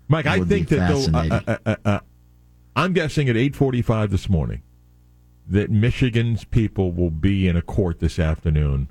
Mike? 0.08 0.26
I 0.26 0.42
think 0.42 0.70
that 0.70 0.90
though, 0.90 1.18
uh, 1.18 1.40
uh, 1.48 1.58
uh, 1.66 1.76
uh, 1.86 2.00
I'm 2.76 2.94
guessing 2.94 3.30
at 3.30 3.36
8:45 3.36 4.10
this 4.10 4.30
morning 4.30 4.62
that 5.48 5.70
Michigan's 5.70 6.44
people 6.46 6.92
will 6.92 7.10
be 7.10 7.48
in 7.48 7.56
a 7.56 7.62
court 7.62 8.00
this 8.00 8.20
afternoon 8.20 8.90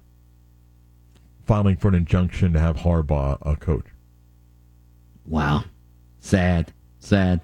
filing 1.44 1.76
for 1.76 1.88
an 1.88 1.94
injunction 1.94 2.52
to 2.52 2.60
have 2.60 2.78
Harbaugh 2.78 3.38
a 3.42 3.56
coach. 3.56 3.86
Wow, 5.26 5.64
sad, 6.18 6.72
sad. 6.98 7.40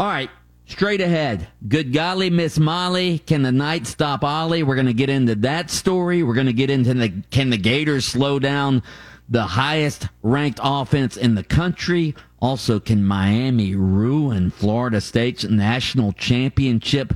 All 0.00 0.06
right, 0.06 0.30
straight 0.64 1.02
ahead. 1.02 1.46
Good 1.68 1.92
golly, 1.92 2.30
Miss 2.30 2.58
Molly. 2.58 3.18
Can 3.18 3.42
the 3.42 3.52
Knight 3.52 3.86
stop 3.86 4.24
Ollie? 4.24 4.62
We're 4.62 4.74
going 4.74 4.86
to 4.86 4.94
get 4.94 5.10
into 5.10 5.34
that 5.34 5.68
story. 5.68 6.22
We're 6.22 6.32
going 6.32 6.46
to 6.46 6.54
get 6.54 6.70
into 6.70 6.94
the 6.94 7.12
can 7.30 7.50
the 7.50 7.58
Gators 7.58 8.06
slow 8.06 8.38
down 8.38 8.82
the 9.28 9.42
highest 9.42 10.08
ranked 10.22 10.58
offense 10.62 11.18
in 11.18 11.34
the 11.34 11.44
country? 11.44 12.14
Also, 12.40 12.80
can 12.80 13.04
Miami 13.04 13.74
ruin 13.74 14.50
Florida 14.50 15.02
State's 15.02 15.44
national 15.44 16.12
championship 16.12 17.12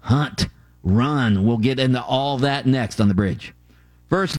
hunt 0.00 0.48
run? 0.82 1.44
We'll 1.44 1.58
get 1.58 1.78
into 1.78 2.02
all 2.02 2.38
that 2.38 2.64
next 2.64 2.98
on 2.98 3.08
the 3.08 3.14
bridge. 3.14 3.52
First, 4.08 4.38